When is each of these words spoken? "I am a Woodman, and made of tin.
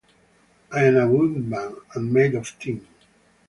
"I 0.71 0.85
am 0.85 0.95
a 0.97 1.07
Woodman, 1.07 1.75
and 1.93 2.11
made 2.11 2.33
of 2.33 2.57
tin. 2.57 2.87